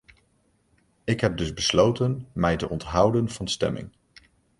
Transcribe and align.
Ik 1.03 1.21
heb 1.21 1.37
dus 1.37 1.53
besloten 1.53 2.27
mij 2.33 2.55
te 2.57 2.69
onthouden 2.69 3.29
van 3.29 3.47
stemming. 3.47 3.89